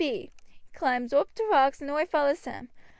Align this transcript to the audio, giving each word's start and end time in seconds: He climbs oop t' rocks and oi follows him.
He 0.03 0.31
climbs 0.73 1.13
oop 1.13 1.35
t' 1.35 1.45
rocks 1.45 1.79
and 1.79 1.91
oi 1.91 2.07
follows 2.07 2.45
him. 2.45 2.71